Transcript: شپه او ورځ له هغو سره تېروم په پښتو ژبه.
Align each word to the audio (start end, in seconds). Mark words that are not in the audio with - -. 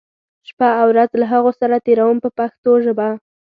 شپه 0.49 0.69
او 0.81 0.87
ورځ 0.93 1.11
له 1.21 1.25
هغو 1.33 1.51
سره 1.59 1.83
تېروم 1.85 2.17
په 2.23 2.29
پښتو 2.37 2.71
ژبه. 2.85 3.07